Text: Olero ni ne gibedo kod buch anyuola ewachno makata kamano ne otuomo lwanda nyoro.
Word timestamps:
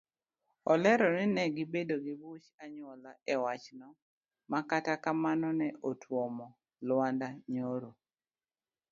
Olero 0.71 1.07
ni 1.15 1.25
ne 1.35 1.43
gibedo 1.55 1.95
kod 2.03 2.17
buch 2.21 2.45
anyuola 2.63 3.11
ewachno 3.33 3.87
makata 4.51 4.93
kamano 5.03 5.47
ne 5.59 5.67
otuomo 5.89 6.47
lwanda 6.87 7.27
nyoro. 7.53 7.91